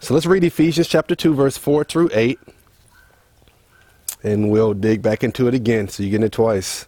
[0.00, 2.38] So let's read Ephesians chapter 2, verse 4 through 8.
[4.22, 6.86] And we'll dig back into it again so you get it twice.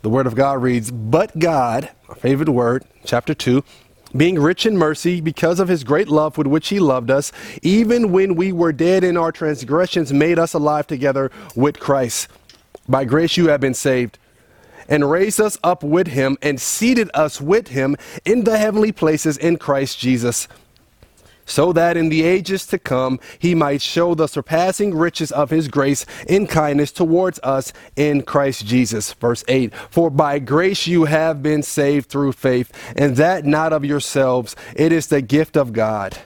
[0.00, 3.62] The Word of God reads, But God, our favorite word, chapter 2,
[4.16, 8.12] being rich in mercy because of his great love with which he loved us, even
[8.12, 12.28] when we were dead in our transgressions, made us alive together with Christ.
[12.88, 14.18] By grace you have been saved,
[14.88, 19.36] and raised us up with him, and seated us with him in the heavenly places
[19.36, 20.48] in Christ Jesus
[21.48, 25.66] so that in the ages to come he might show the surpassing riches of his
[25.66, 29.12] grace in kindness towards us in Christ Jesus.
[29.14, 33.84] Verse 8 For by grace you have been saved through faith, and that not of
[33.84, 36.18] yourselves, it is the gift of God.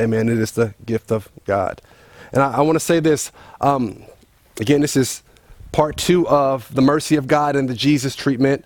[0.00, 0.28] Amen.
[0.28, 1.80] It is the gift of God.
[2.32, 3.30] And I, I want to say this
[3.60, 4.02] um,
[4.60, 5.22] again, this is
[5.72, 8.64] part two of the mercy of God and the Jesus treatment.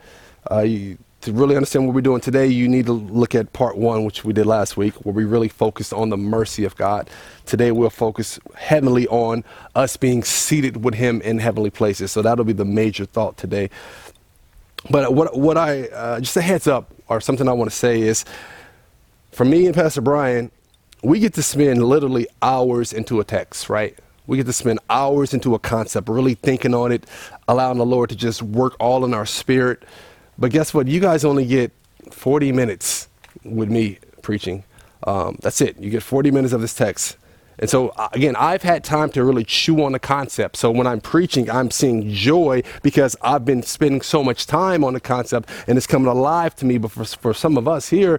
[0.50, 3.76] Uh, you, to really understand what we're doing today, you need to look at part
[3.76, 7.10] one, which we did last week, where we really focused on the mercy of God.
[7.44, 12.10] Today, we'll focus heavily on us being seated with Him in heavenly places.
[12.10, 13.68] So that'll be the major thought today.
[14.88, 18.00] But what, what I, uh, just a heads up, or something I want to say
[18.00, 18.24] is,
[19.30, 20.50] for me and Pastor Brian,
[21.02, 23.98] we get to spend literally hours into a text, right?
[24.26, 27.04] We get to spend hours into a concept, really thinking on it,
[27.48, 29.82] allowing the Lord to just work all in our spirit.
[30.40, 30.88] But guess what?
[30.88, 31.70] You guys only get
[32.10, 33.08] 40 minutes
[33.44, 34.64] with me preaching.
[35.04, 35.78] Um, that's it.
[35.78, 37.18] You get 40 minutes of this text.
[37.58, 40.56] And so, uh, again, I've had time to really chew on the concept.
[40.56, 44.94] So when I'm preaching, I'm seeing joy because I've been spending so much time on
[44.94, 46.78] the concept and it's coming alive to me.
[46.78, 48.18] But for, for some of us here,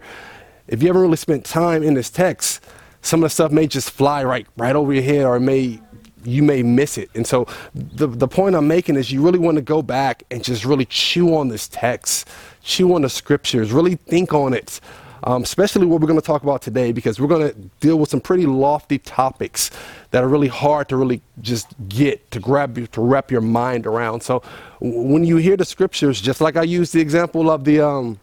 [0.67, 2.63] if you haven't really spent time in this text,
[3.01, 5.81] some of the stuff may just fly right, right over your head or it may
[6.23, 7.09] you may miss it.
[7.15, 10.43] And so the, the point I'm making is you really want to go back and
[10.43, 12.27] just really chew on this text,
[12.63, 14.79] chew on the scriptures, really think on it.
[15.23, 18.09] Um, especially what we're going to talk about today, because we're going to deal with
[18.09, 19.69] some pretty lofty topics
[20.09, 23.85] that are really hard to really just get to grab you to wrap your mind
[23.85, 24.21] around.
[24.21, 24.41] So
[24.79, 28.19] when you hear the scriptures, just like I used the example of the um,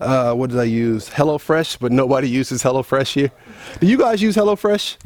[0.00, 1.10] uh, what did I use?
[1.10, 3.30] HelloFresh, but nobody uses HelloFresh here.
[3.80, 4.96] Do you guys use HelloFresh?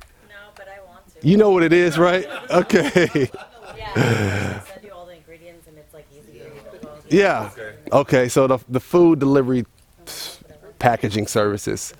[1.25, 2.27] You know what it is, right?
[2.51, 3.31] Okay.
[7.11, 7.51] Yeah.
[7.93, 8.29] Okay.
[8.29, 9.67] So the the food delivery
[10.79, 11.95] packaging services.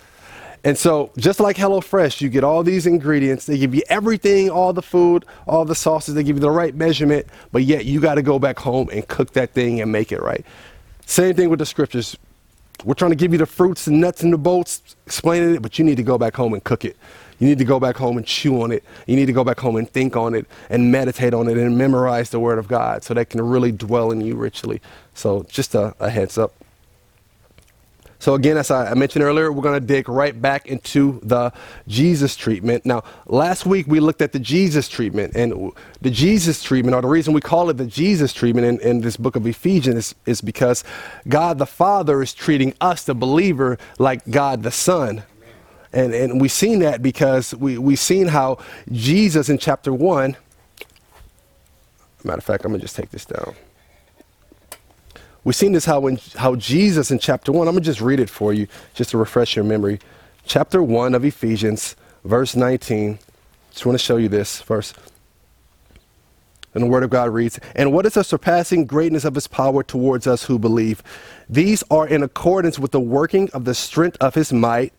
[0.65, 3.45] And so, just like HelloFresh, you get all these ingredients.
[3.45, 6.15] They give you everything, all the food, all the sauces.
[6.15, 9.07] They give you the right measurement, but yet you got to go back home and
[9.07, 10.45] cook that thing and make it right.
[11.05, 12.17] Same thing with the scriptures.
[12.83, 15.79] We're trying to give you the fruits and nuts and the bolts, explaining it, but
[15.79, 16.97] you need to go back home and cook it.
[17.39, 18.85] You need to go back home and chew on it.
[19.07, 21.77] You need to go back home and think on it and meditate on it and
[21.77, 24.81] memorize the Word of God so that can really dwell in you richly.
[25.15, 26.53] So, just a, a heads up.
[28.25, 31.53] So, again, as I mentioned earlier, we're going to dig right back into the
[31.87, 32.87] Jesus treatment.
[32.87, 37.09] Now, last week we looked at the Jesus treatment, and the Jesus treatment, or the
[37.09, 40.41] reason we call it the Jesus treatment in, in this book of Ephesians, is, is
[40.41, 40.85] because
[41.29, 45.25] God the Father is treating us, the believer, like God the Son.
[45.95, 48.59] And, and we've seen that because we, we've seen how
[48.91, 50.37] Jesus in chapter 1,
[52.25, 53.55] matter of fact, I'm going to just take this down.
[55.45, 58.19] We've seen this how, when, how Jesus in chapter 1, I'm going to just read
[58.19, 60.01] it for you just to refresh your memory.
[60.45, 61.95] Chapter 1 of Ephesians,
[62.25, 63.21] verse 19.
[63.71, 64.95] Just want to show you this verse.
[66.73, 69.85] And the Word of God reads, And what is the surpassing greatness of His power
[69.85, 71.05] towards us who believe?
[71.49, 74.93] These are in accordance with the working of the strength of His might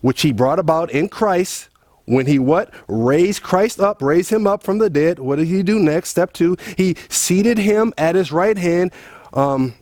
[0.00, 1.68] which he brought about in Christ.
[2.06, 2.72] When he what?
[2.86, 5.18] Raised christ up raised him up from the dead.
[5.18, 6.10] What did he do next?
[6.10, 8.92] Step two he seated him at his right hand
[9.32, 9.74] um,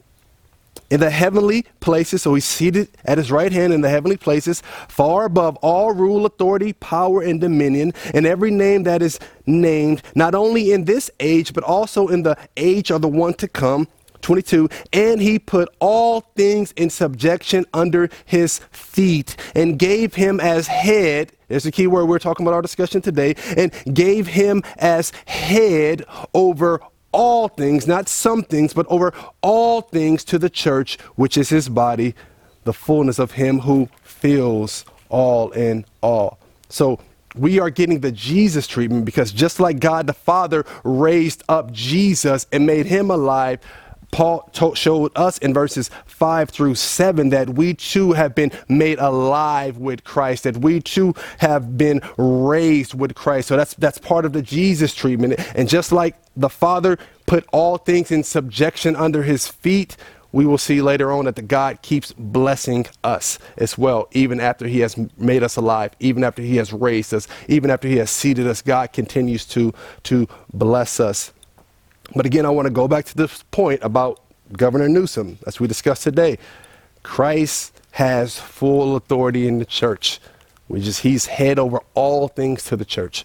[0.90, 2.22] in the heavenly places.
[2.22, 6.24] So he's seated at his right hand in the heavenly places far above all rule
[6.24, 11.52] authority power and dominion and every name that is named not only in this age
[11.52, 13.86] but also in the age of the one to come
[14.24, 20.66] 22, and he put all things in subjection under his feet and gave him as
[20.66, 21.30] head.
[21.48, 26.04] There's the key word we're talking about our discussion today, and gave him as head
[26.32, 26.80] over
[27.12, 31.68] all things, not some things, but over all things to the church, which is his
[31.68, 32.14] body,
[32.64, 36.38] the fullness of him who fills all in all.
[36.68, 36.98] So
[37.36, 42.46] we are getting the Jesus treatment because just like God the Father raised up Jesus
[42.52, 43.60] and made him alive,
[44.14, 49.00] Paul told, showed us in verses 5 through 7 that we too have been made
[49.00, 53.48] alive with Christ, that we too have been raised with Christ.
[53.48, 55.40] So that's, that's part of the Jesus treatment.
[55.56, 56.96] And just like the Father
[57.26, 59.96] put all things in subjection under his feet,
[60.30, 64.68] we will see later on that the God keeps blessing us as well, even after
[64.68, 68.10] He has made us alive, even after He has raised us, even after He has
[68.10, 68.60] seated us.
[68.60, 69.72] God continues to,
[70.04, 71.32] to bless us.
[72.14, 74.20] But again, I want to go back to this point about
[74.52, 76.38] Governor Newsom, as we discussed today.
[77.02, 80.20] Christ has full authority in the church.
[80.68, 83.24] We just he's head over all things to the church.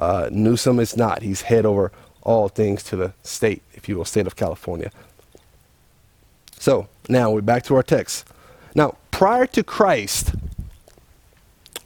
[0.00, 1.22] Uh, Newsom is not.
[1.22, 1.92] He's head over
[2.22, 4.90] all things to the state, if you will, state of California.
[6.58, 8.26] So now we're back to our text.
[8.74, 10.34] Now, prior to Christ,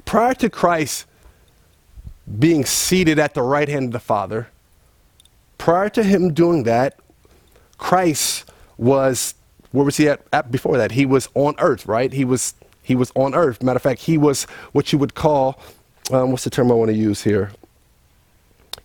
[0.04, 1.06] prior to Christ
[2.38, 4.48] being seated at the right hand of the Father,
[5.60, 6.98] prior to him doing that,
[7.76, 9.34] Christ was
[9.72, 10.92] where was he at, at, before that?
[10.92, 12.12] He was on earth, right?
[12.12, 13.62] He was he was on earth.
[13.62, 15.60] Matter of fact, he was what you would call
[16.10, 17.52] um, what's the term I want to use here?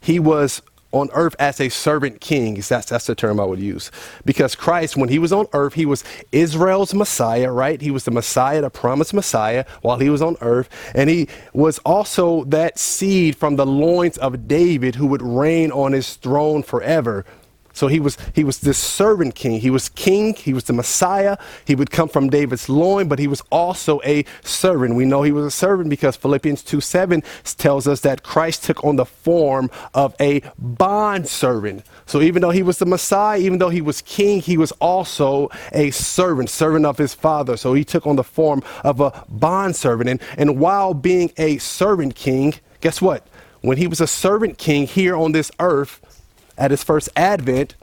[0.02, 0.62] He was
[0.96, 2.56] on earth as a servant king.
[2.56, 3.92] That's, that's the term I would use.
[4.24, 7.82] Because Christ, when he was on earth, he was Israel's Messiah, right?
[7.82, 10.70] He was the Messiah, the promised Messiah, while he was on earth.
[10.96, 15.92] And he was also that seed from the loins of David who would reign on
[15.92, 17.26] his throne forever.
[17.76, 19.60] So he was he was this servant king.
[19.60, 20.34] He was king.
[20.34, 21.38] He was the Messiah.
[21.66, 24.96] He would come from David's loin, but he was also a servant.
[24.96, 27.22] We know he was a servant because Philippians 2 7
[27.58, 31.86] tells us that Christ took on the form of a bond servant.
[32.06, 35.50] So even though he was the Messiah, even though he was king, he was also
[35.74, 37.58] a servant, servant of his father.
[37.58, 40.10] So he took on the form of a bond servant.
[40.10, 43.28] And, and while being a servant king, guess what?
[43.62, 46.00] When he was a servant king here on this earth,
[46.58, 47.76] at his first advent,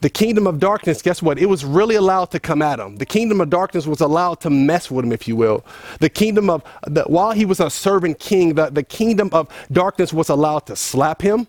[0.00, 1.38] the kingdom of darkness, guess what?
[1.38, 2.96] It was really allowed to come at him.
[2.96, 5.64] The kingdom of darkness was allowed to mess with him, if you will.
[6.00, 10.12] The kingdom of, the, while he was a servant king, the, the kingdom of darkness
[10.12, 11.46] was allowed to slap him,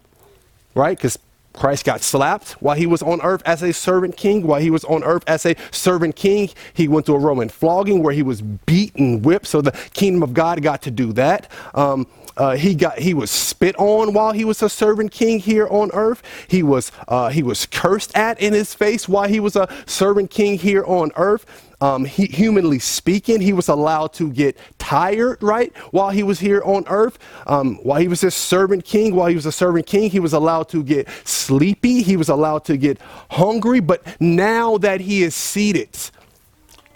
[0.76, 0.96] right?
[0.96, 1.18] Because
[1.54, 4.46] Christ got slapped while he was on earth as a servant king.
[4.46, 8.04] While he was on earth as a servant king, he went through a Roman flogging
[8.04, 9.48] where he was beaten, whipped.
[9.48, 11.50] So the kingdom of God got to do that.
[11.74, 15.68] Um, uh, he got he was spit on while he was a servant king here
[15.68, 16.24] on earth.
[16.48, 20.32] He was uh, he was cursed at in his face while he was a servant
[20.32, 21.46] king here on earth.
[21.84, 26.62] Um, he, humanly speaking, he was allowed to get tired, right, while he was here
[26.64, 27.20] on earth.
[27.46, 30.32] Um, while he was a servant king, while he was a servant king, he was
[30.32, 32.02] allowed to get sleepy.
[32.02, 33.02] He was allowed to get
[33.32, 33.82] hungry.
[33.82, 35.90] But now that he is seated,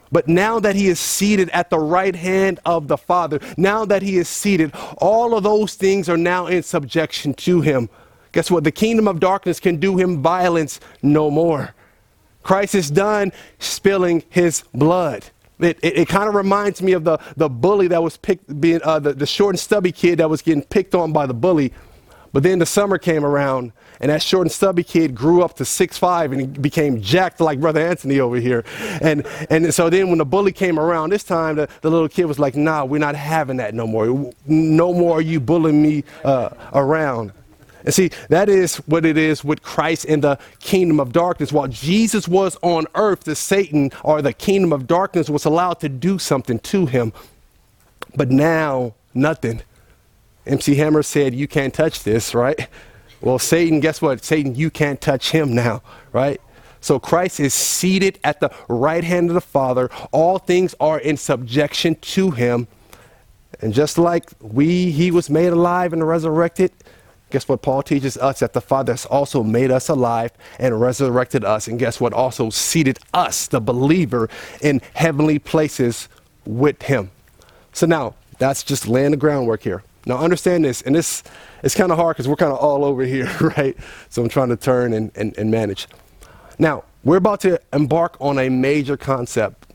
[0.10, 4.02] but now that he is seated at the right hand of the Father, now that
[4.02, 7.90] he is seated, all of those things are now in subjection to him.
[8.32, 8.64] Guess what?
[8.64, 11.76] The kingdom of darkness can do him violence no more.
[12.48, 15.26] Christ is done spilling his blood.
[15.60, 18.80] It, it, it kind of reminds me of the, the bully that was picked, being
[18.86, 21.74] uh, the, the short and stubby kid that was getting picked on by the bully.
[22.32, 25.66] But then the summer came around and that short and stubby kid grew up to
[25.66, 28.64] six five and he became jacked like Brother Anthony over here.
[29.02, 32.28] And, and so then when the bully came around this time, the, the little kid
[32.28, 34.32] was like, nah, we're not having that no more.
[34.46, 37.34] No more are you bullying me uh, around.
[37.88, 41.54] And see, that is what it is with Christ in the kingdom of darkness.
[41.54, 45.88] While Jesus was on earth, the Satan or the kingdom of darkness was allowed to
[45.88, 47.14] do something to him.
[48.14, 49.62] But now, nothing.
[50.46, 52.68] MC Hammer said, You can't touch this, right?
[53.22, 54.22] Well, Satan, guess what?
[54.22, 55.82] Satan, you can't touch him now,
[56.12, 56.42] right?
[56.82, 59.90] So Christ is seated at the right hand of the Father.
[60.12, 62.68] All things are in subjection to him.
[63.62, 66.74] And just like we, he was made alive and resurrected,
[67.30, 68.40] guess what Paul teaches us?
[68.40, 71.68] That the Father has also made us alive and resurrected us.
[71.68, 72.14] And guess what?
[72.14, 74.30] Also seated us, the believer,
[74.62, 76.10] in heavenly places
[76.46, 77.12] with him.
[77.74, 79.84] So now, that's just laying the groundwork here.
[80.06, 81.22] Now understand this, and this
[81.64, 83.76] it's kind of hard because we're kind of all over here, right?
[84.10, 85.88] So I'm trying to turn and, and, and manage.
[86.58, 89.68] Now, we're about to embark on a major concept,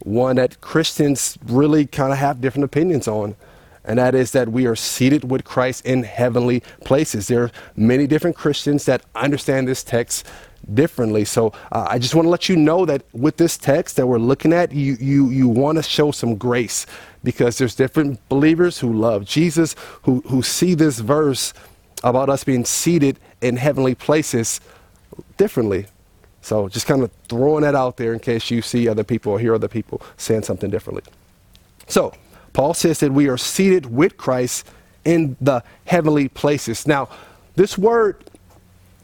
[0.00, 3.36] one that Christians really kind of have different opinions on,
[3.84, 7.28] and that is that we are seated with Christ in heavenly places.
[7.28, 10.26] There are many different Christians that understand this text
[10.74, 11.24] differently.
[11.24, 14.18] So uh, I just want to let you know that with this text that we're
[14.18, 16.86] looking at, you you you want to show some grace
[17.24, 21.54] because there's different believers who love Jesus who who see this verse
[22.04, 24.60] about us being seated in heavenly places
[25.36, 25.86] differently.
[26.42, 29.38] So just kind of throwing that out there in case you see other people or
[29.38, 31.02] hear other people saying something differently.
[31.86, 32.14] So
[32.52, 34.66] Paul says that we are seated with Christ
[35.04, 36.86] in the heavenly places.
[36.86, 37.08] Now,
[37.56, 38.24] this word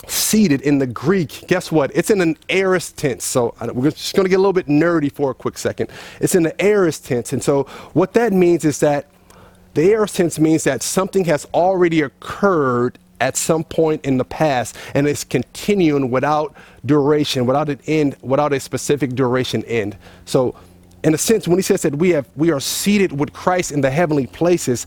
[0.07, 1.91] seated in the Greek, guess what?
[1.95, 3.25] It's in an aorist tense.
[3.25, 5.91] So we're just going to get a little bit nerdy for a quick second.
[6.21, 7.33] It's in the aorist tense.
[7.33, 9.07] And so what that means is that
[9.75, 14.76] the aorist tense means that something has already occurred at some point in the past
[14.95, 19.97] and it's continuing without duration, without an end, without a specific duration end.
[20.25, 20.55] So,
[21.07, 23.81] in a sense, when he says that we have we are seated with Christ in
[23.81, 24.87] the heavenly places,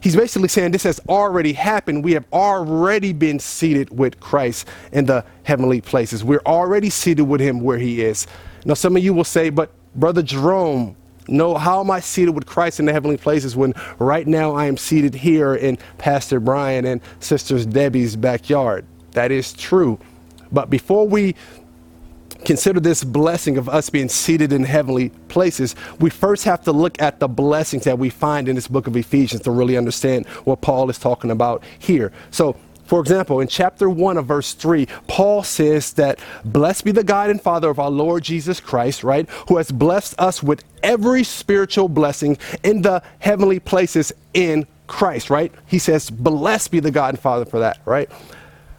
[0.00, 2.04] he's basically saying this has already happened.
[2.04, 6.22] We have already been seated with Christ in the heavenly places.
[6.22, 8.28] We're already seated with him where he is.
[8.64, 10.94] Now, some of you will say, but Brother Jerome,
[11.26, 14.66] no, how am I seated with Christ in the heavenly places when right now I
[14.66, 18.84] am seated here in Pastor Brian and Sisters Debbie's backyard?
[19.12, 19.98] That is true.
[20.52, 21.34] But before we
[22.46, 27.02] consider this blessing of us being seated in heavenly places, we first have to look
[27.02, 30.60] at the blessings that we find in this book of Ephesians to really understand what
[30.60, 32.12] Paul is talking about here.
[32.30, 37.02] So, for example, in chapter 1 of verse 3, Paul says that, Blessed be the
[37.02, 39.28] God and Father of our Lord Jesus Christ, right?
[39.48, 45.52] Who has blessed us with every spiritual blessing in the heavenly places in Christ, right?
[45.66, 48.08] He says, Blessed be the God and Father for that, right?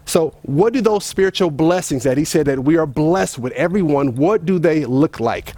[0.07, 4.15] So, what do those spiritual blessings that he said that we are blessed with everyone,
[4.15, 5.53] what do they look like?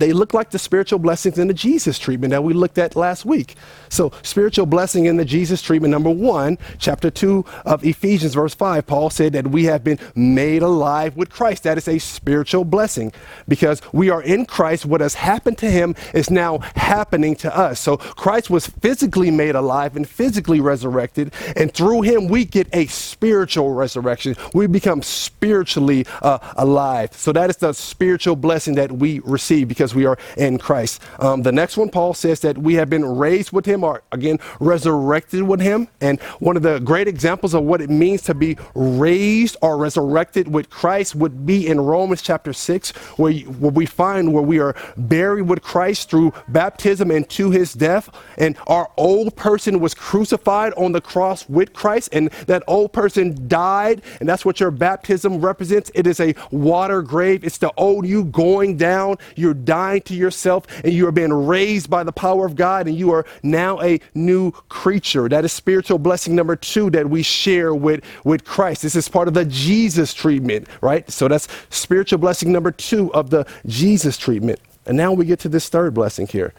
[0.00, 3.26] They look like the spiritual blessings in the Jesus treatment that we looked at last
[3.26, 3.54] week.
[3.90, 8.86] So, spiritual blessing in the Jesus treatment, number one, chapter two of Ephesians, verse five,
[8.86, 11.64] Paul said that we have been made alive with Christ.
[11.64, 13.12] That is a spiritual blessing
[13.46, 14.86] because we are in Christ.
[14.86, 17.78] What has happened to him is now happening to us.
[17.78, 22.86] So, Christ was physically made alive and physically resurrected, and through him, we get a
[22.86, 24.34] spiritual resurrection.
[24.54, 27.12] We become spiritually uh, alive.
[27.12, 31.00] So, that is the spiritual blessing that we receive because we are in Christ.
[31.18, 34.38] Um, the next one, Paul says that we have been raised with him, or again,
[34.58, 35.88] resurrected with him.
[36.00, 40.48] And one of the great examples of what it means to be raised or resurrected
[40.52, 44.58] with Christ would be in Romans chapter 6, where, you, where we find where we
[44.58, 48.10] are buried with Christ through baptism and to his death.
[48.38, 53.48] And our old person was crucified on the cross with Christ, and that old person
[53.48, 54.02] died.
[54.20, 55.90] And that's what your baptism represents.
[55.94, 59.16] It is a water grave, it's the old you going down.
[59.36, 62.86] You're dying dying to yourself and you are being raised by the power of God
[62.86, 65.26] and you are now a new creature.
[65.26, 68.82] That is spiritual blessing number two that we share with, with Christ.
[68.82, 71.10] This is part of the Jesus treatment, right?
[71.10, 74.60] So that's spiritual blessing number two of the Jesus treatment.
[74.84, 76.52] And now we get to this third blessing here.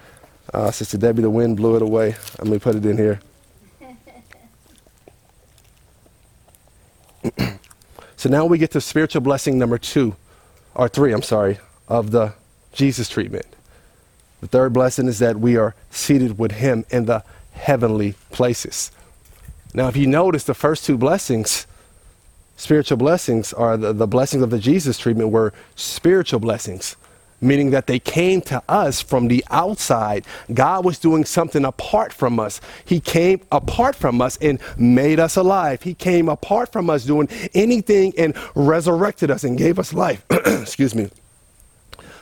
[0.51, 2.15] Uh, Sister Debbie, the wind blew it away.
[2.39, 3.19] Let me put it in here.
[8.15, 10.15] so now we get to spiritual blessing number two,
[10.73, 12.33] or three, I'm sorry, of the
[12.73, 13.45] Jesus treatment.
[14.41, 17.23] The third blessing is that we are seated with him in the
[17.53, 18.91] heavenly places.
[19.73, 21.67] Now, if you notice, the first two blessings,
[22.57, 26.97] spiritual blessings, are the, the blessings of the Jesus treatment were spiritual blessings,
[27.39, 30.25] meaning that they came to us from the outside.
[30.53, 32.59] God was doing something apart from us.
[32.83, 35.83] He came apart from us and made us alive.
[35.83, 40.25] He came apart from us doing anything and resurrected us and gave us life.
[40.31, 41.09] Excuse me.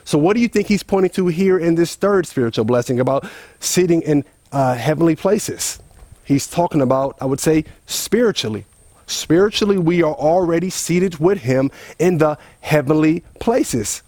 [0.04, 3.28] So, what do you think he's pointing to here in this third spiritual blessing about
[3.58, 5.78] sitting in uh, heavenly places?
[6.24, 8.64] He's talking about, I would say, spiritually.
[9.06, 14.02] Spiritually, we are already seated with him in the heavenly places.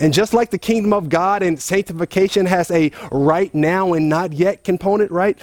[0.00, 4.32] And just like the kingdom of God and sanctification has a right now and not
[4.32, 5.38] yet component, right?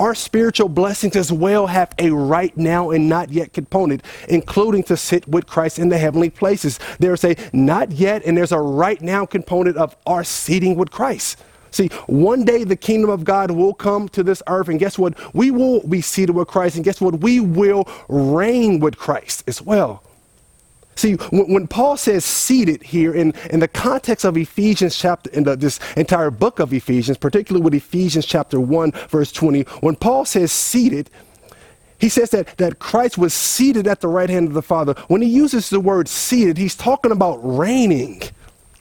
[0.00, 4.96] Our spiritual blessings as well have a right now and not yet component, including to
[4.96, 6.80] sit with Christ in the heavenly places.
[6.98, 11.38] There's a not yet and there's a right now component of our seating with Christ.
[11.70, 15.14] See, one day the kingdom of God will come to this earth, and guess what?
[15.34, 17.20] We will be seated with Christ, and guess what?
[17.20, 20.02] We will reign with Christ as well.
[21.00, 25.44] See, when, when, Paul says seated here in, in the context of Ephesians chapter, in
[25.44, 30.26] the, this entire book of Ephesians, particularly with Ephesians chapter 1, verse 20, when Paul
[30.26, 31.08] says seated,
[31.98, 34.92] he says that, that Christ was seated at the right hand of the Father.
[35.08, 38.20] When he uses the word seated, he's talking about reigning,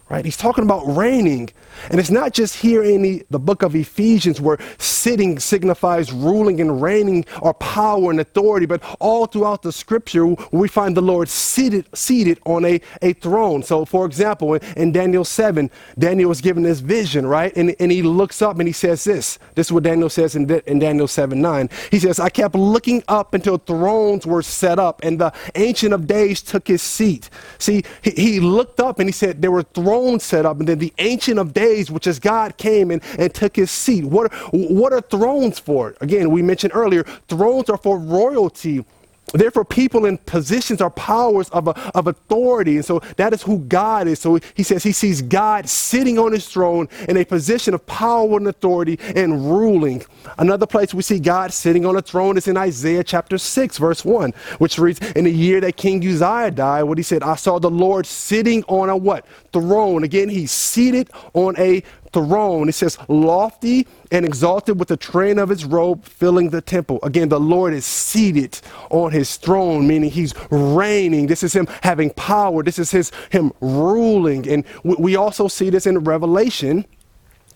[0.09, 0.25] right?
[0.25, 1.49] He's talking about reigning.
[1.91, 6.59] And it's not just here in the, the book of Ephesians where sitting signifies ruling
[6.59, 11.29] and reigning or power and authority, but all throughout the scripture we find the Lord
[11.29, 13.61] seated, seated on a, a throne.
[13.61, 17.55] So, for example, in, in Daniel 7, Daniel was given this vision, right?
[17.55, 19.37] And, and he looks up and he says this.
[19.53, 21.69] This is what Daniel says in, in Daniel 7 9.
[21.91, 26.07] He says, I kept looking up until thrones were set up and the Ancient of
[26.07, 27.29] Days took his seat.
[27.59, 30.79] See, he, he looked up and he said, There were thrones set up, and then
[30.79, 34.05] the Ancient of Days days, which is God came and, and took his seat.
[34.05, 35.95] What, what are thrones for?
[36.01, 38.85] Again, we mentioned earlier, thrones are for royalty.
[39.33, 42.77] Therefore, people in positions or powers of, of authority.
[42.77, 44.19] And so that is who God is.
[44.19, 48.37] So he says he sees God sitting on his throne in a position of power
[48.37, 50.03] and authority and ruling.
[50.37, 54.03] Another place we see God sitting on a throne is in Isaiah chapter 6, verse
[54.05, 57.59] 1, which reads, In the year that King Uzziah died, what he said, I saw
[57.59, 59.25] the Lord sitting on a what?
[59.53, 60.03] Throne.
[60.03, 62.69] Again, he's seated on a throne.
[62.69, 66.99] It says, lofty and exalted with the train of his robe filling the temple.
[67.03, 71.27] Again, the Lord is seated on his throne, meaning he's reigning.
[71.27, 72.63] This is him having power.
[72.63, 74.47] This is his him ruling.
[74.49, 76.85] And we also see this in Revelation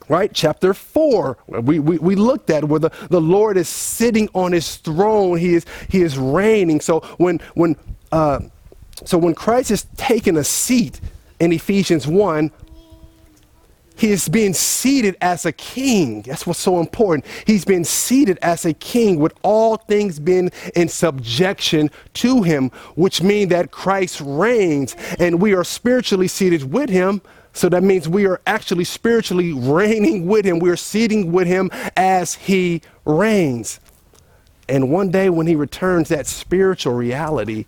[0.09, 4.51] right chapter 4 we, we, we looked at where the, the lord is sitting on
[4.51, 7.75] his throne he is he is reigning so when when
[8.11, 8.39] uh,
[9.05, 10.99] so when christ is taking a seat
[11.39, 12.51] in ephesians 1
[13.95, 16.23] he is being seated as a king.
[16.23, 17.25] That's what's so important.
[17.45, 23.21] He's been seated as a king with all things being in subjection to him, which
[23.21, 27.21] means that Christ reigns and we are spiritually seated with him.
[27.53, 30.57] So that means we are actually spiritually reigning with him.
[30.57, 33.79] We are seating with him as he reigns.
[34.67, 37.65] And one day when he returns, that spiritual reality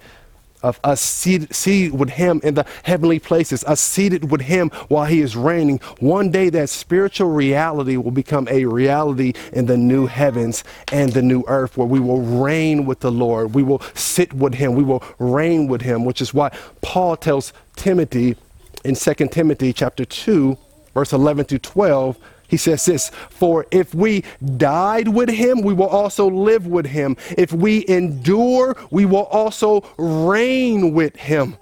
[0.65, 5.05] of us seated, seated with him in the heavenly places, us seated with him while
[5.05, 5.79] he is reigning.
[5.99, 11.21] One day that spiritual reality will become a reality in the new heavens and the
[11.21, 13.53] new earth where we will reign with the Lord.
[13.53, 14.73] We will sit with him.
[14.73, 16.49] We will reign with him, which is why
[16.81, 18.35] Paul tells Timothy
[18.83, 20.57] in 2 Timothy chapter 2,
[20.95, 24.23] verse 11 to 12, he says this For if we
[24.57, 27.17] died with him, we will also live with him.
[27.37, 31.57] If we endure, we will also reign with him.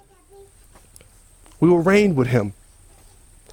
[1.60, 2.52] We will reign with him.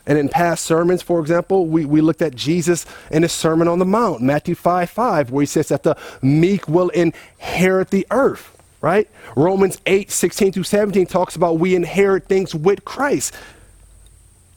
[0.05, 3.79] And in past sermons, for example, we, we looked at Jesus in his Sermon on
[3.79, 8.57] the Mount, Matthew 5 5, where he says that the meek will inherit the earth,
[8.81, 9.07] right?
[9.35, 13.33] Romans 8 16 through 17 talks about we inherit things with Christ.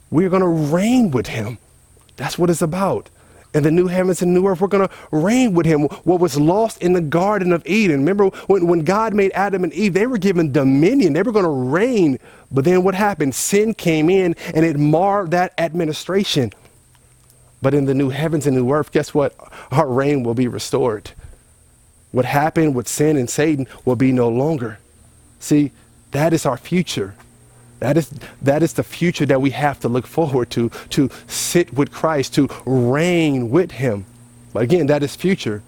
[0.09, 1.59] We're going to reign with him.
[2.15, 3.09] That's what it's about.
[3.53, 5.83] And the new heavens and new earth, we're going to reign with him.
[6.03, 7.99] What was lost in the Garden of Eden.
[7.99, 11.13] Remember when, when God made Adam and Eve, they were given dominion.
[11.13, 12.19] They were going to reign.
[12.51, 13.33] But then what happened?
[13.33, 16.51] Sin came in and it marred that administration.
[17.61, 19.33] But in the new heavens and new earth, guess what?
[19.71, 21.11] Our reign will be restored.
[22.11, 24.79] What happened with sin and Satan will be no longer.
[25.39, 25.71] See,
[26.11, 27.15] that is our future.
[27.79, 28.09] That is,
[28.41, 32.33] that is the future that we have to look forward to, to sit with Christ,
[32.35, 34.05] to reign with him.
[34.53, 35.61] But again, that is future.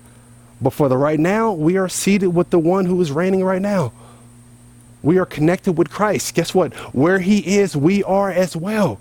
[0.62, 3.62] But for the right now, we are seated with the one who is reigning right
[3.62, 3.92] now.
[5.04, 6.34] We are connected with Christ.
[6.34, 6.74] Guess what?
[6.96, 9.00] Where he is, we are as well.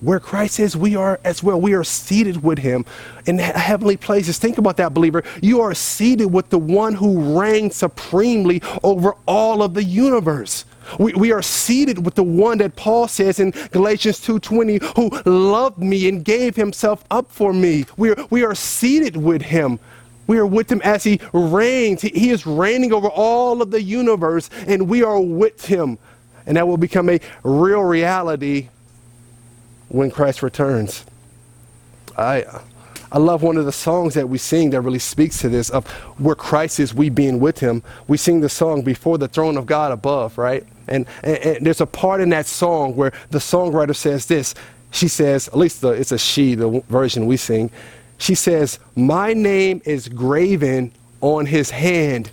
[0.00, 1.58] Where Christ is, we are as well.
[1.58, 2.84] We are seated with him
[3.24, 4.38] in heavenly places.
[4.38, 5.24] Think about that, believer.
[5.40, 10.66] You are seated with the one who reigns supremely over all of the universe.
[10.98, 15.78] We, we are seated with the one that Paul says in Galatians 2.20 who loved
[15.78, 17.84] me and gave himself up for me.
[17.96, 19.78] We are, we are seated with him.
[20.26, 22.02] We are with him as he reigns.
[22.02, 25.98] He, he is reigning over all of the universe and we are with him.
[26.46, 28.68] And that will become a real reality
[29.88, 31.04] when Christ returns.
[32.16, 32.44] I,
[33.16, 35.86] I love one of the songs that we sing that really speaks to this of
[36.18, 37.82] where Christ is, we being with him.
[38.08, 40.66] We sing the song before the throne of God above, right?
[40.86, 44.54] And, and, and, there's a part in that song where the songwriter says this.
[44.90, 47.70] She says, at least the, it's a she, the version we sing.
[48.18, 52.30] She says, My name is graven on his hand,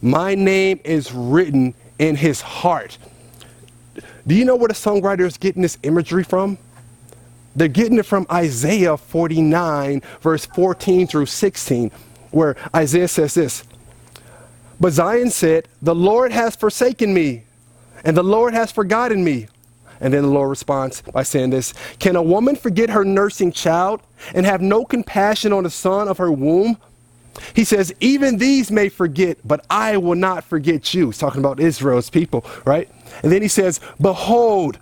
[0.00, 2.96] my name is written in his heart.
[4.26, 6.56] Do you know where the songwriter is getting this imagery from?
[7.56, 11.90] They're getting it from Isaiah 49, verse 14 through 16,
[12.30, 13.64] where Isaiah says this
[14.78, 17.44] But Zion said, The Lord has forsaken me
[18.06, 19.48] and the Lord has forgotten me.
[20.00, 24.00] And then the Lord responds by saying this Can a woman forget her nursing child
[24.34, 26.78] and have no compassion on the son of her womb?
[27.54, 31.06] He says, Even these may forget, but I will not forget you.
[31.06, 32.88] He's talking about Israel's people, right?
[33.22, 34.78] And then he says, Behold,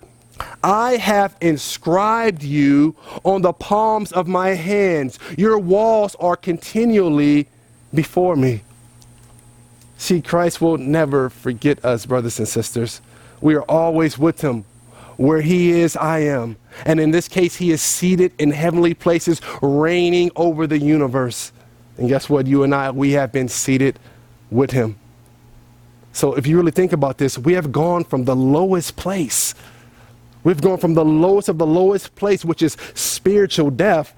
[0.63, 5.19] I have inscribed you on the palms of my hands.
[5.37, 7.47] Your walls are continually
[7.93, 8.61] before me.
[9.97, 13.01] See, Christ will never forget us, brothers and sisters.
[13.41, 14.65] We are always with him.
[15.17, 16.57] Where he is, I am.
[16.85, 21.53] And in this case, he is seated in heavenly places, reigning over the universe.
[21.97, 22.47] And guess what?
[22.47, 23.97] You and I, we have been seated
[24.51, 24.97] with him.
[26.11, 29.55] So if you really think about this, we have gone from the lowest place.
[30.45, 34.15] We've gone from the lowest of the lowest place, which is spiritual death,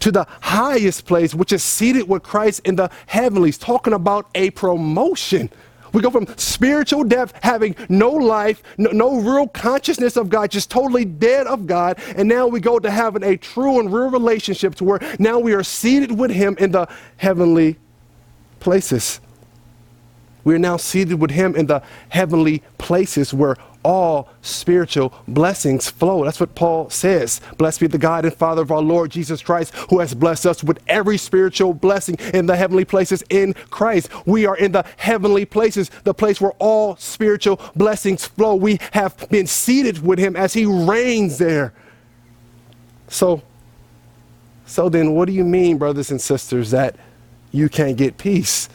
[0.00, 4.50] to the highest place, which is seated with Christ in the heavenlies, talking about a
[4.50, 5.48] promotion
[5.92, 10.70] We go from spiritual death, having no life, no, no, real consciousness of God, just
[10.70, 11.98] totally dead of God.
[12.16, 15.52] And now we go to having a true and real relationship to where now we
[15.52, 17.78] are seated with Him in the heavenly
[18.60, 19.20] places.
[20.44, 26.24] We are now seated with Him in the heavenly places where all spiritual blessings flow.
[26.24, 27.40] That's what Paul says.
[27.58, 30.64] Blessed be the God and Father of our Lord Jesus Christ, who has blessed us
[30.64, 34.10] with every spiritual blessing in the heavenly places in Christ.
[34.26, 38.54] We are in the heavenly places, the place where all spiritual blessings flow.
[38.54, 41.72] We have been seated with Him as He reigns there.
[43.08, 43.42] So,
[44.66, 46.96] so then, what do you mean, brothers and sisters, that
[47.50, 48.68] you can't get peace?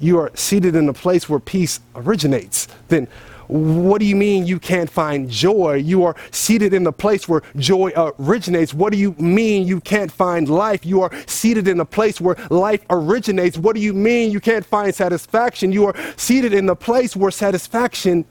[0.00, 3.08] you are seated in a place where peace originates, then
[3.48, 5.76] what do you mean you can't find joy?
[5.76, 8.74] You are seated in the place where joy originates.
[8.74, 10.84] What do you mean you can't find life?
[10.84, 13.56] You are seated in a place where life originates.
[13.56, 15.72] What do you mean you can't find satisfaction?
[15.72, 18.26] You are seated in a place where satisfaction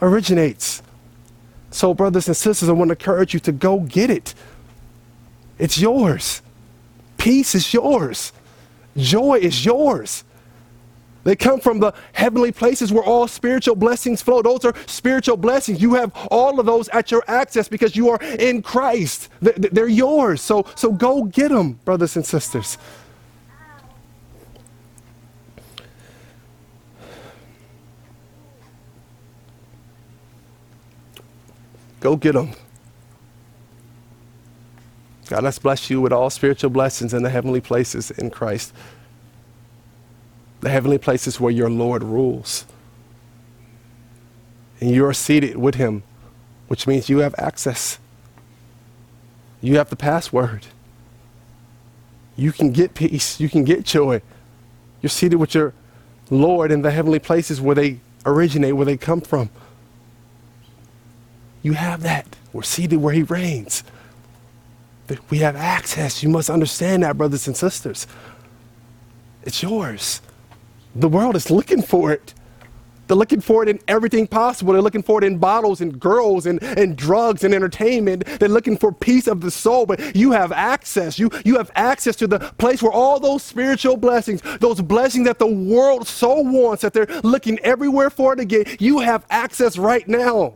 [0.00, 0.82] originates.
[1.72, 4.34] So, brothers and sisters, I want to encourage you to go get it.
[5.58, 6.42] It's yours.
[7.18, 8.32] Peace is yours.
[8.96, 10.22] Joy is yours.
[11.24, 14.42] They come from the heavenly places where all spiritual blessings flow.
[14.42, 15.80] Those are spiritual blessings.
[15.80, 19.30] You have all of those at your access because you are in Christ.
[19.40, 20.42] They're yours.
[20.42, 22.76] So, so go get them, brothers and sisters.
[32.00, 32.50] Go get them.
[35.30, 38.74] God, let's bless you with all spiritual blessings in the heavenly places in Christ
[40.64, 42.64] the heavenly places where your Lord rules.
[44.80, 46.02] And you're seated with him,
[46.68, 47.98] which means you have access.
[49.60, 50.66] You have the password.
[52.34, 53.38] You can get peace.
[53.38, 54.22] You can get joy.
[55.02, 55.74] You're seated with your
[56.30, 59.50] Lord in the heavenly places where they originate, where they come from.
[61.62, 62.36] You have that.
[62.54, 63.84] We're seated where He reigns.
[65.28, 66.22] We have access.
[66.22, 68.06] You must understand that, brothers and sisters.
[69.42, 70.22] It's yours.
[70.94, 72.34] The world is looking for it.
[73.06, 74.72] They're looking for it in everything possible.
[74.72, 78.24] They're looking for it in bottles and girls and, and drugs and entertainment.
[78.24, 81.18] They're looking for peace of the soul, but you have access.
[81.18, 85.38] You, you have access to the place where all those spiritual blessings, those blessings that
[85.38, 90.06] the world so wants, that they're looking everywhere for it again, you have access right
[90.08, 90.54] now.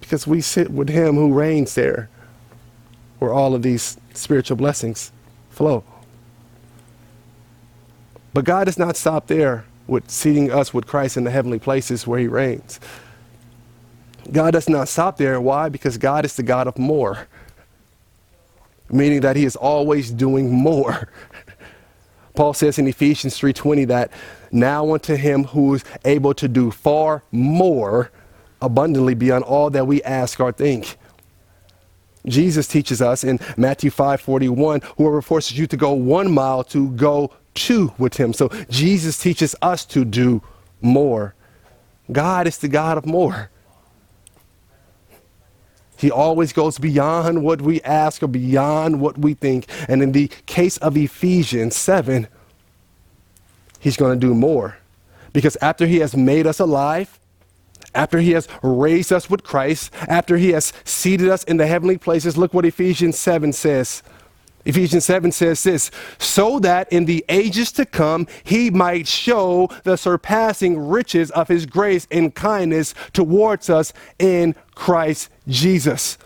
[0.00, 2.10] Because we sit with Him who reigns there,
[3.20, 5.12] where all of these spiritual blessings
[5.50, 5.84] flow.
[8.34, 12.06] But God does not stop there with seating us with Christ in the heavenly places
[12.06, 12.80] where he reigns.
[14.30, 15.40] God does not stop there.
[15.40, 15.68] Why?
[15.68, 17.26] Because God is the God of more,
[18.90, 21.08] meaning that he is always doing more.
[22.34, 24.10] Paul says in Ephesians 3:20 that
[24.50, 28.10] now unto him who is able to do far more
[28.60, 30.96] abundantly beyond all that we ask or think.
[32.24, 37.32] Jesus teaches us in Matthew 5:41, whoever forces you to go 1 mile to go
[37.54, 38.32] two with him.
[38.32, 40.42] So Jesus teaches us to do
[40.80, 41.34] more.
[42.10, 43.50] God is the God of more.
[45.96, 49.66] He always goes beyond what we ask or beyond what we think.
[49.88, 52.26] And in the case of Ephesians 7,
[53.78, 54.78] he's going to do more.
[55.32, 57.20] Because after he has made us alive,
[57.94, 61.98] after he has raised us with Christ, after he has seated us in the heavenly
[61.98, 64.02] places, look what Ephesians 7 says.
[64.64, 69.96] Ephesians 7 says this, so that in the ages to come he might show the
[69.96, 76.18] surpassing riches of his grace and kindness towards us in Christ Jesus.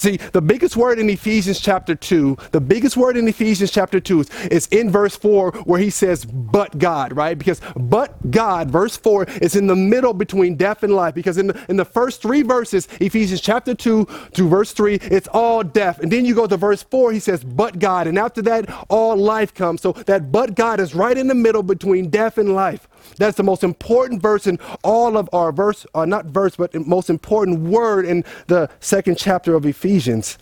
[0.00, 4.20] See, the biggest word in Ephesians chapter 2, the biggest word in Ephesians chapter 2
[4.20, 7.36] is, is, in verse 4 where he says, but God, right?
[7.36, 11.14] Because but God, verse 4, is in the middle between death and life.
[11.14, 15.28] Because in the, in the first three verses, Ephesians chapter 2 through verse 3, it's
[15.34, 15.98] all death.
[16.00, 18.06] And then you go to verse 4, he says, but God.
[18.06, 19.82] And after that, all life comes.
[19.82, 22.88] So that but God is right in the middle between death and life.
[23.16, 27.10] That's the most important verse in all of our verse, uh, not verse, but most
[27.10, 30.38] important word in the second chapter of Ephesians.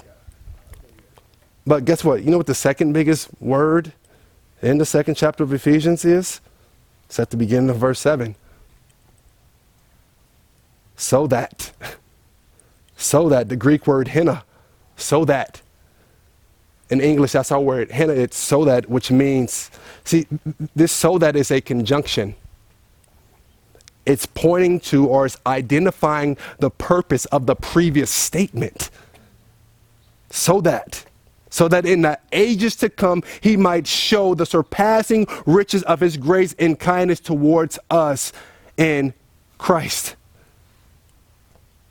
[1.67, 2.23] But guess what?
[2.23, 3.93] You know what the second biggest word
[4.63, 6.41] in the second chapter of Ephesians is?
[7.07, 8.35] It's at the beginning of verse 7.
[10.97, 11.73] So that.
[13.01, 14.43] So that, the Greek word hina.
[14.97, 15.63] So that.
[16.91, 17.93] In English, that's our word.
[17.93, 19.71] Hina, it's so that, which means,
[20.03, 20.27] see,
[20.75, 22.35] this so that is a conjunction
[24.09, 28.91] it's pointing to or it's identifying the purpose of the previous statement.
[30.31, 31.05] So that
[31.51, 36.17] so that in the ages to come he might show the surpassing riches of his
[36.17, 38.33] grace and kindness towards us
[38.77, 39.15] in
[39.57, 40.17] Christ.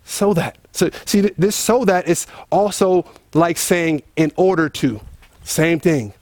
[0.04, 0.58] So that.
[0.72, 5.02] So see this so that is also like saying in order to.
[5.44, 6.14] Same thing.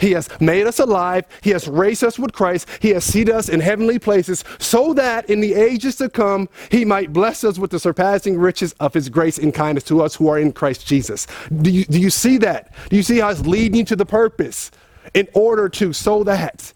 [0.00, 1.26] He has made us alive.
[1.42, 2.66] He has raised us with Christ.
[2.80, 6.84] He has seated us in heavenly places so that in the ages to come, He
[6.84, 10.28] might bless us with the surpassing riches of His grace and kindness to us who
[10.28, 11.26] are in Christ Jesus.
[11.62, 12.72] Do you, do you see that?
[12.88, 14.70] Do you see how it's leading to the purpose?
[15.14, 16.72] In order to, so that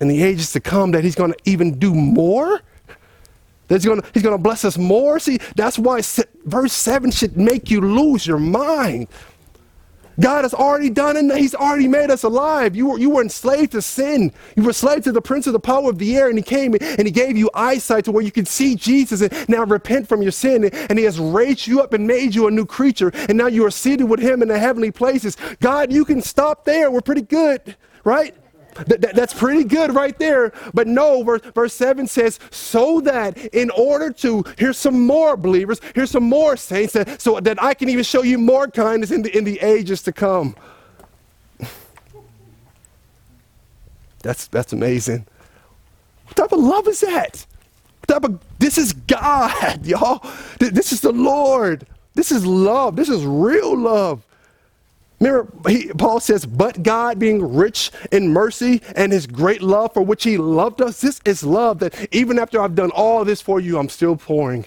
[0.00, 2.60] in the ages to come, that He's going to even do more?
[3.68, 5.18] That he's going he's to bless us more?
[5.18, 6.02] See, that's why
[6.44, 9.08] verse 7 should make you lose your mind.
[10.20, 11.36] God has already done it.
[11.36, 12.76] He's already made us alive.
[12.76, 14.32] You were, you were enslaved to sin.
[14.56, 16.74] You were enslaved to the prince of the power of the air, and he came
[16.74, 20.22] and he gave you eyesight to where you can see Jesus and now repent from
[20.22, 20.64] your sin.
[20.64, 23.10] And he has raised you up and made you a new creature.
[23.14, 25.36] And now you are seated with him in the heavenly places.
[25.60, 26.90] God, you can stop there.
[26.90, 28.34] We're pretty good, right?
[28.74, 30.52] Th- that's pretty good right there.
[30.72, 35.80] But no, verse, verse 7 says, so that in order to, here's some more believers,
[35.94, 39.22] here's some more saints, that, so that I can even show you more kindness in
[39.22, 40.56] the, in the ages to come.
[44.22, 45.26] That's, that's amazing.
[46.26, 47.44] What type of love is that?
[48.00, 50.24] What type of, this is God, y'all.
[50.58, 51.86] This is the Lord.
[52.14, 52.96] This is love.
[52.96, 54.24] This is real love.
[55.22, 60.02] Remember, he, Paul says, but God being rich in mercy and his great love for
[60.02, 63.60] which he loved us, this is love that even after I've done all this for
[63.60, 64.66] you, I'm still pouring.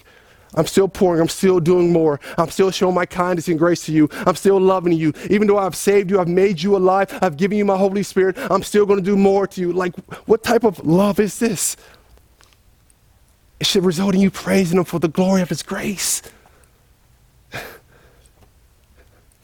[0.54, 1.20] I'm still pouring.
[1.20, 2.20] I'm still doing more.
[2.38, 4.08] I'm still showing my kindness and grace to you.
[4.26, 5.12] I'm still loving you.
[5.28, 8.38] Even though I've saved you, I've made you alive, I've given you my Holy Spirit,
[8.50, 9.74] I'm still going to do more to you.
[9.74, 11.76] Like, what type of love is this?
[13.60, 16.22] It should result in you praising Him for the glory of His grace.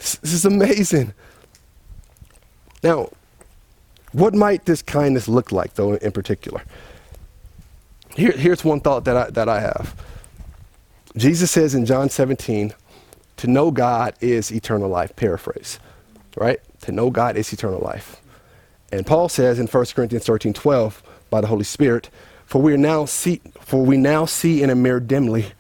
[0.03, 1.15] This is amazing.
[2.83, 3.11] Now,
[4.13, 6.63] what might this kindness look like, though, in particular?
[8.17, 9.95] Here, here's one thought that I, that I have.
[11.17, 12.75] Jesus says in John 17,
[13.39, 15.79] to know God is eternal life, paraphrase,
[16.37, 16.61] right?
[16.83, 18.21] To know God is eternal life.
[18.91, 22.11] And Paul says in 1 Corinthians 13, 12, by the Holy Spirit,
[22.45, 25.53] for we now see, for we now see in a mirror dimly,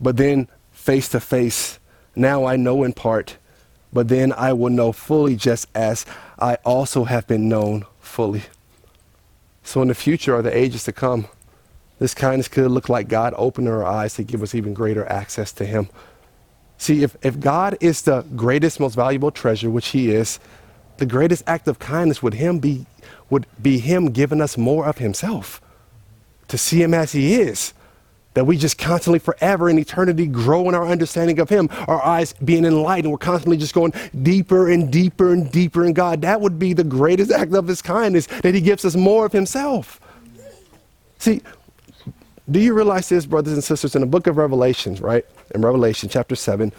[0.00, 1.78] but then face to face.
[2.14, 3.36] Now I know in part,
[3.92, 6.06] but then I will know fully just as
[6.38, 8.42] I also have been known fully.
[9.62, 11.26] So in the future or the ages to come,
[11.98, 15.52] this kindness could look like God opening our eyes to give us even greater access
[15.52, 15.88] to Him.
[16.78, 20.40] See, if, if God is the greatest, most valuable treasure, which He is,
[20.96, 22.86] the greatest act of kindness would Him be
[23.28, 25.60] would be Him giving us more of Himself.
[26.48, 27.74] To see Him as He is
[28.34, 32.32] that we just constantly, forever in eternity, grow in our understanding of Him, our eyes
[32.44, 33.10] being enlightened.
[33.10, 36.22] We're constantly just going deeper and deeper and deeper in God.
[36.22, 39.32] That would be the greatest act of His kindness, that He gives us more of
[39.32, 40.00] Himself.
[41.18, 41.42] See,
[42.50, 45.24] do you realize this, brothers and sisters, in the book of Revelations, right?
[45.54, 46.72] In Revelation chapter 7,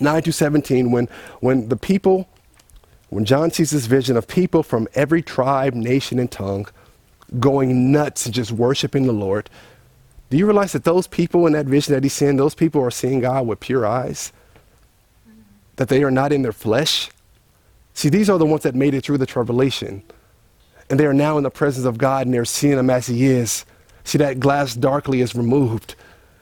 [0.00, 1.08] 9 to 17, when,
[1.40, 2.28] when the people,
[3.10, 6.66] when John sees this vision of people from every tribe, nation, and tongue
[7.38, 9.48] going nuts and just worshiping the Lord,
[10.32, 12.90] do you realize that those people in that vision that he's seeing, those people are
[12.90, 14.32] seeing God with pure eyes?
[15.76, 17.10] That they are not in their flesh?
[17.92, 20.02] See, these are the ones that made it through the tribulation.
[20.88, 23.26] And they are now in the presence of God and they're seeing him as he
[23.26, 23.66] is.
[24.04, 25.96] See, that glass darkly is removed.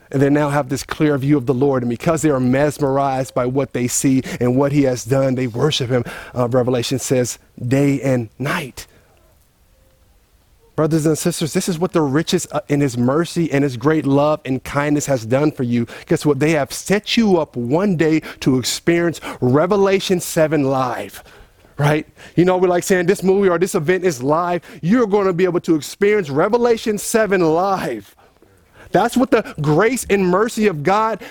[0.09, 1.83] And they now have this clear view of the Lord.
[1.83, 5.47] And because they are mesmerized by what they see and what he has done, they
[5.47, 6.05] worship him.
[6.33, 8.87] Uh, Revelation says day and night.
[10.75, 14.05] Brothers and sisters, this is what the riches uh, in his mercy and his great
[14.05, 15.85] love and kindness has done for you.
[16.05, 16.39] Guess what?
[16.39, 21.23] They have set you up one day to experience Revelation 7 live.
[21.77, 22.07] Right?
[22.35, 24.63] You know, we're like saying this movie or this event is live.
[24.81, 28.15] You're going to be able to experience Revelation 7 live.
[28.91, 31.21] That's what the grace and mercy of God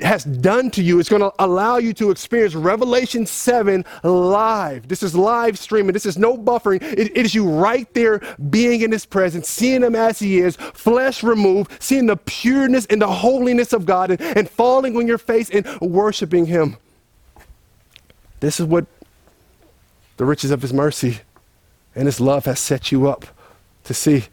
[0.00, 0.98] has done to you.
[0.98, 4.88] It's going to allow you to experience Revelation 7 live.
[4.88, 5.92] This is live streaming.
[5.92, 6.82] This is no buffering.
[6.82, 10.56] it, it is you right there being in His presence, seeing Him as He is,
[10.56, 15.18] flesh removed, seeing the pureness and the holiness of God, and, and falling on your
[15.18, 16.76] face and worshiping Him.
[18.40, 18.86] This is what
[20.16, 21.20] the riches of His mercy
[21.94, 23.26] and His love has set you up
[23.84, 24.24] to see.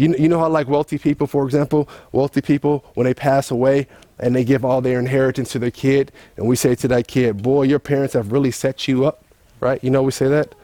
[0.00, 3.86] You, you know how, like wealthy people, for example, wealthy people, when they pass away
[4.18, 7.42] and they give all their inheritance to their kid, and we say to that kid,
[7.42, 9.22] Boy, your parents have really set you up,
[9.60, 9.82] right?
[9.84, 10.54] You know, we say that?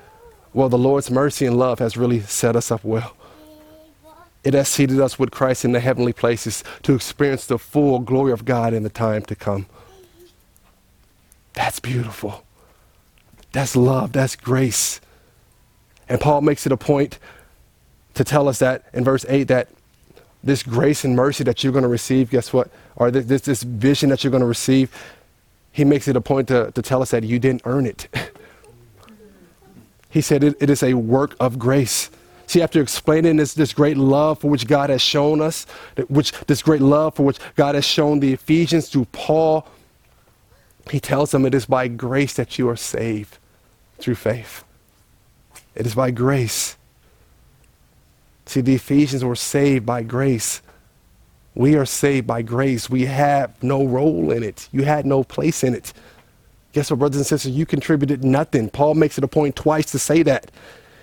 [0.55, 3.15] Well, the Lord's mercy and love has really set us up well.
[4.43, 8.33] It has seated us with Christ in the heavenly places to experience the full glory
[8.33, 9.67] of God in the time to come.
[11.53, 12.43] That's beautiful.
[13.53, 14.13] That's love.
[14.13, 15.03] That's grace.
[16.09, 17.19] And Paul makes it a point
[18.17, 19.69] to tell us that in verse 8 that
[20.43, 22.71] this grace and mercy that you're going to receive, guess what?
[22.97, 24.91] Or this, this vision that you're going to receive,
[25.71, 28.09] he makes it a point to, to tell us that you didn't earn it.
[30.11, 32.11] he said it, it is a work of grace.
[32.47, 35.67] See, after explaining this, this great love for which God has shown us,
[36.09, 39.69] which this great love for which God has shown the Ephesians through Paul,
[40.91, 43.39] he tells them it is by grace that you are saved
[43.99, 44.65] through faith.
[45.75, 46.77] It is by grace.
[48.47, 50.63] See, the Ephesians were saved by grace.
[51.55, 52.89] We are saved by grace.
[52.89, 54.69] We have no role in it.
[54.73, 55.93] You had no place in it.
[56.73, 57.53] Guess what, brothers and sisters?
[57.53, 58.69] You contributed nothing.
[58.69, 60.51] Paul makes it a point twice to say that.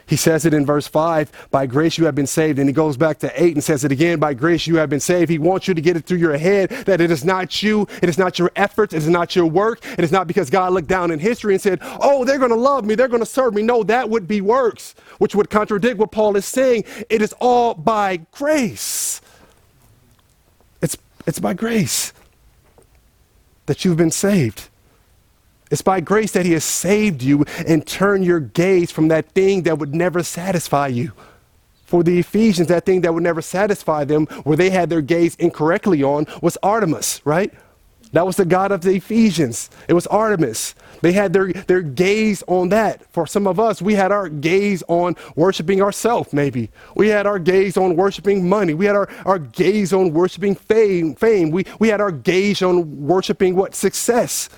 [0.05, 2.59] He says it in verse 5 by grace you have been saved.
[2.59, 4.99] And he goes back to 8 and says it again by grace you have been
[4.99, 5.29] saved.
[5.29, 8.09] He wants you to get it through your head that it is not you, it
[8.09, 10.87] is not your efforts, it is not your work, it is not because God looked
[10.87, 13.53] down in history and said, Oh, they're going to love me, they're going to serve
[13.53, 13.61] me.
[13.61, 16.83] No, that would be works, which would contradict what Paul is saying.
[17.09, 19.21] It is all by grace.
[20.81, 22.13] It's, it's by grace
[23.65, 24.69] that you've been saved.
[25.73, 29.63] It's by grace that He has saved you and turned your gaze from that thing
[29.63, 31.13] that would never satisfy you.
[31.83, 35.33] For the Ephesians, that thing that would never satisfy them, where they had their gaze
[35.37, 37.51] incorrectly on, was Artemis, right?
[38.11, 39.71] That was the God of the Ephesians.
[39.87, 40.75] It was Artemis.
[41.01, 43.11] They had their, their gaze on that.
[43.11, 46.69] For some of us, we had our gaze on worshiping ourselves, maybe.
[46.95, 48.75] We had our gaze on worshiping money.
[48.75, 51.15] We had our, our gaze on worshiping fame.
[51.15, 51.49] fame.
[51.49, 53.73] We, we had our gaze on worshiping what?
[53.73, 54.49] Success.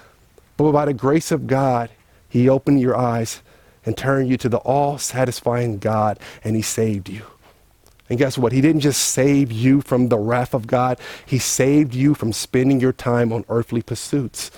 [0.57, 1.89] But by the grace of God,
[2.29, 3.41] He opened your eyes
[3.85, 7.23] and turned you to the all satisfying God, and He saved you.
[8.09, 8.51] And guess what?
[8.51, 12.79] He didn't just save you from the wrath of God, He saved you from spending
[12.79, 14.51] your time on earthly pursuits.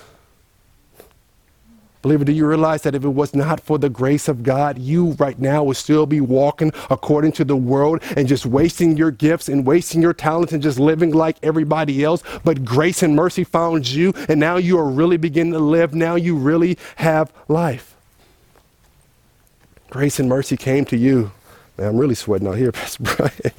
[2.08, 5.12] Believer, do you realize that if it was not for the grace of God, you
[5.20, 9.50] right now would still be walking according to the world and just wasting your gifts
[9.50, 12.24] and wasting your talents and just living like everybody else?
[12.46, 15.94] But grace and mercy found you, and now you are really beginning to live.
[15.94, 17.94] Now you really have life.
[19.90, 21.32] Grace and mercy came to you.
[21.78, 23.52] Man, I'm really sweating out here, Pastor Brian.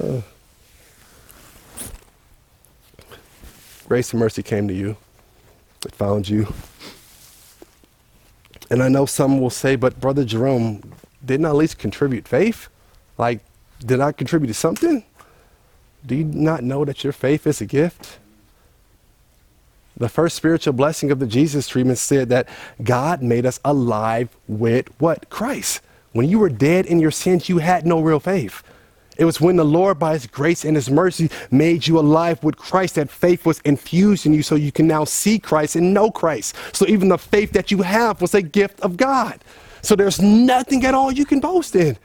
[0.00, 0.22] oh.
[3.88, 4.96] Grace and mercy came to you.
[5.84, 6.52] It found you.
[8.70, 10.82] And I know some will say, but Brother Jerome,
[11.24, 12.68] didn't I at least contribute faith?
[13.18, 13.40] Like,
[13.84, 15.04] did I contribute to something?
[16.06, 18.18] Do you not know that your faith is a gift?
[19.96, 22.48] The first spiritual blessing of the Jesus treatment said that
[22.82, 25.28] God made us alive with what?
[25.28, 25.80] Christ.
[26.12, 28.62] When you were dead in your sins, you had no real faith.
[29.22, 32.56] It was when the Lord, by His grace and His mercy, made you alive with
[32.56, 36.10] Christ that faith was infused in you so you can now see Christ and know
[36.10, 36.56] Christ.
[36.72, 39.38] So even the faith that you have was a gift of God.
[39.80, 41.96] So there's nothing at all you can boast in.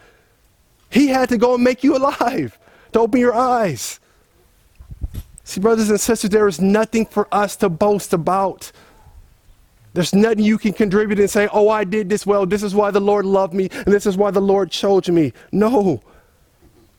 [0.92, 2.56] He had to go and make you alive
[2.94, 4.00] to open your eyes.
[5.44, 8.72] See, brothers and sisters, there is nothing for us to boast about.
[9.96, 12.46] There's nothing you can contribute and say, oh, I did this well.
[12.46, 15.34] This is why the Lord loved me, and this is why the Lord chose me.
[15.52, 16.00] No.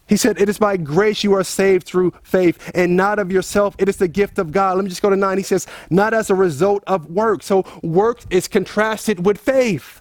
[0.09, 3.77] He said, It is by grace you are saved through faith, and not of yourself.
[3.79, 4.77] It is the gift of God.
[4.77, 5.37] Let me just go to nine.
[5.37, 7.43] He says, Not as a result of work.
[7.43, 10.01] So work is contrasted with faith.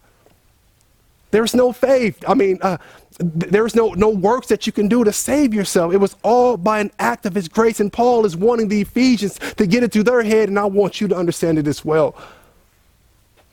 [1.32, 2.24] There's no faith.
[2.26, 2.78] I mean, uh,
[3.20, 5.94] there's no, no works that you can do to save yourself.
[5.94, 7.82] It was all by an act of His grace.
[7.82, 11.02] And Paul is wanting the Ephesians to get it through their head, and I want
[11.02, 12.16] you to understand it as well.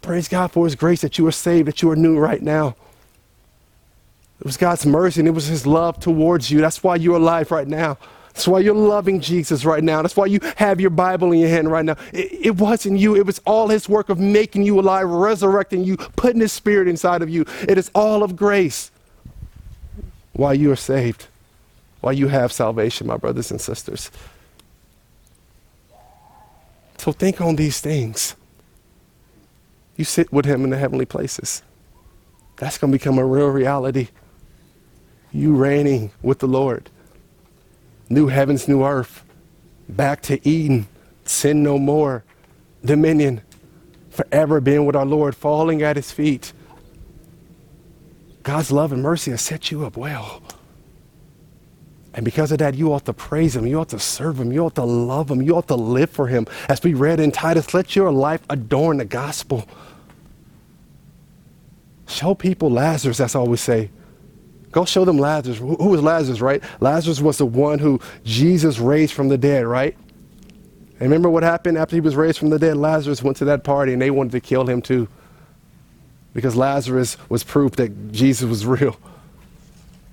[0.03, 2.77] Praise God for His grace that you are saved, that you are new right now.
[4.41, 6.61] It was God's mercy and it was His love towards you.
[6.61, 7.99] That's why you're alive right now.
[8.35, 10.03] That's why you're loving Jesus right now.
[10.03, 11.97] That's why you have your Bible in your hand right now.
[12.13, 15.97] It, it, wasn't you, it was all His work of making you alive, resurrecting you,
[15.97, 17.45] putting His Spirit inside of you.
[17.69, 18.91] It is all of grace.
[20.33, 21.29] Why you are saved,
[22.01, 24.11] why you have salvation, my brothers and sisters.
[26.99, 28.35] So think on these things.
[29.97, 31.63] You sit with Him in the heavenly places.
[32.57, 34.09] That's going to become a real reality
[35.35, 36.89] you reigning with the Lord.
[38.09, 39.25] New heavens, new earth,
[39.89, 40.87] back to Eden,
[41.25, 42.25] sin no more,
[42.85, 43.43] dominion,
[44.11, 46.53] forever being with our Lord, falling at his feet.
[48.45, 50.41] God's love and mercy has set you up well.
[52.13, 53.67] And because of that, you ought to praise him.
[53.67, 54.53] You ought to serve him.
[54.53, 55.43] You ought to love him.
[55.43, 56.47] You ought to live for him.
[56.69, 59.67] As we read in Titus, let your life adorn the gospel.
[62.07, 63.91] Show people Lazarus, that's all we say.
[64.75, 65.59] Go show them Lazarus.
[65.59, 66.61] Who was Lazarus, right?
[66.81, 69.97] Lazarus was the one who Jesus raised from the dead, right?
[70.99, 72.77] And remember what happened after he was raised from the dead?
[72.77, 75.07] Lazarus went to that party and they wanted to kill him too.
[76.33, 78.97] Because Lazarus was proof that Jesus was real.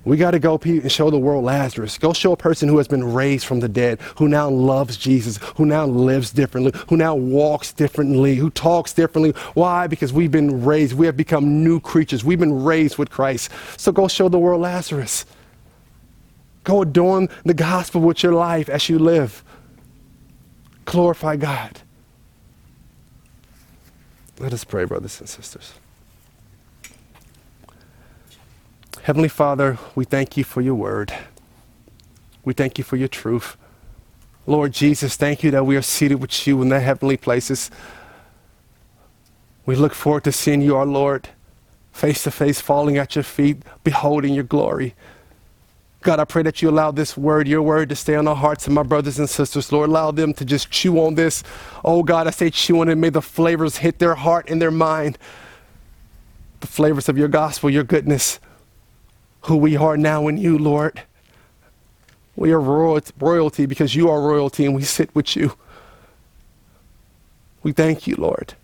[0.04, 1.96] We got to go and show the world Lazarus.
[1.96, 5.38] Go show a person who has been raised from the dead, who now loves Jesus,
[5.56, 9.30] who now lives differently, who now walks differently, who talks differently.
[9.54, 9.86] Why?
[9.86, 10.94] Because we've been raised.
[10.94, 12.24] We have become new creatures.
[12.24, 13.50] We've been raised with Christ.
[13.76, 15.24] So go show the world Lazarus.
[16.64, 19.44] Go adorn the gospel with your life as you live.
[20.84, 21.80] Glorify God.
[24.40, 25.74] Let us pray, brothers and sisters.
[29.02, 31.12] Heavenly Father, we thank you for your word.
[32.44, 33.56] We thank you for your truth.
[34.46, 37.68] Lord Jesus, thank you that we are seated with you in the heavenly places.
[39.66, 41.30] We look forward to seeing you, our Lord,
[41.92, 44.94] face to face, falling at your feet, beholding your glory.
[46.02, 48.68] God, I pray that you allow this word, your word, to stay on the hearts
[48.68, 49.72] of my brothers and sisters.
[49.72, 51.42] Lord, allow them to just chew on this.
[51.84, 52.94] Oh, God, I say chew on it.
[52.94, 55.18] May the flavors hit their heart and their mind.
[56.60, 58.38] The flavors of your gospel, your goodness,
[59.42, 61.02] who we are now in you, Lord.
[62.36, 65.56] We are royalty because you are royalty and we sit with you.
[67.62, 68.54] We thank you, Lord,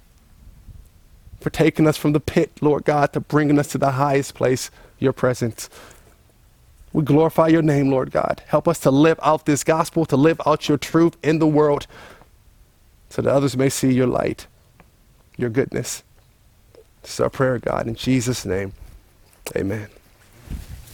[1.40, 4.70] for taking us from the pit, Lord God, to bringing us to the highest place,
[4.98, 5.68] your presence.
[6.92, 8.42] We glorify your name, Lord God.
[8.46, 11.86] Help us to live out this gospel, to live out your truth in the world,
[13.10, 14.46] so that others may see your light,
[15.36, 16.02] your goodness.
[17.02, 17.86] This is our prayer, God.
[17.86, 18.72] In Jesus' name,
[19.54, 19.88] amen.